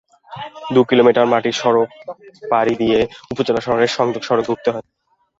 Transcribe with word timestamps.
দুই 0.73 0.85
কিলোমিটার 0.89 1.25
মাটির 1.31 1.55
সড়ক 1.61 1.89
পাড়ি 2.51 2.73
দিয়ে 2.75 2.99
উপজেলা 3.31 3.61
শহরের 3.61 3.91
সংযোগ 3.97 4.21
সড়কে 4.23 4.53
উঠতে 4.53 4.69
হয়। 4.71 4.85